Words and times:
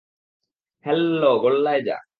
Harlow 0.85 1.31
গোল্লায় 1.43 1.81
যাক। 1.87 2.03